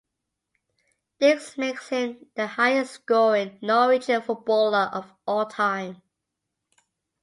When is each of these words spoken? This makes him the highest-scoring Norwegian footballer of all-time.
This 1.19 1.59
makes 1.59 1.89
him 1.89 2.25
the 2.33 2.47
highest-scoring 2.47 3.59
Norwegian 3.61 4.23
footballer 4.23 4.89
of 4.91 5.13
all-time. 5.27 6.01